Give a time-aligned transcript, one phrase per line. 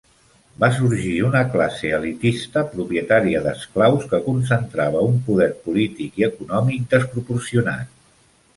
[0.61, 7.97] Va sorgir una classe elitista propietària d'esclaus que concentrava un poder polític i econòmic desproporcionat.